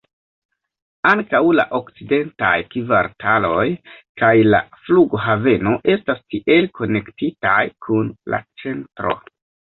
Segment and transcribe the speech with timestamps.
[1.09, 3.65] Ankaŭ la okcidentaj kvartaloj
[4.21, 9.15] kaj la flughaveno estas tiel konektitaj kun la centro.